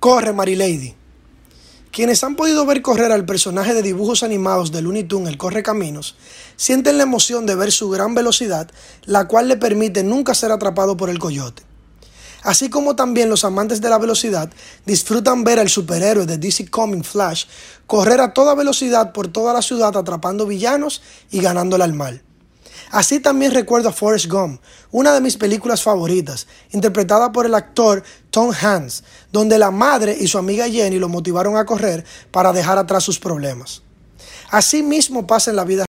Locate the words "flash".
17.08-17.44